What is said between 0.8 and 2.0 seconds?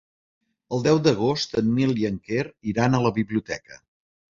deu d'agost en Nil